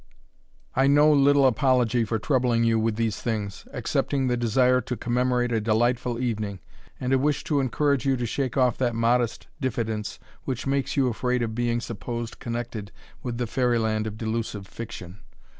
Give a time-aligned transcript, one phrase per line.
[0.75, 5.51] I know little apology for troubling you with these things, excepting the desire to commemorate
[5.51, 6.59] a delightful evening,
[6.99, 11.07] and a wish to encourage you to shake off that modest diffidence which makes you
[11.07, 12.91] afraid of being supposed connected
[13.21, 15.19] with the fairy land of delusive fiction.